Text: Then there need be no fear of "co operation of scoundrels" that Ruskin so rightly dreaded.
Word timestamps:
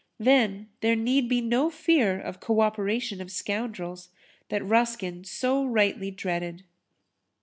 Then 0.19 0.69
there 0.79 0.95
need 0.95 1.29
be 1.29 1.41
no 1.41 1.69
fear 1.69 2.19
of 2.19 2.39
"co 2.39 2.61
operation 2.61 3.21
of 3.21 3.29
scoundrels" 3.29 4.09
that 4.49 4.65
Ruskin 4.65 5.23
so 5.25 5.63
rightly 5.63 6.09
dreaded. 6.09 6.63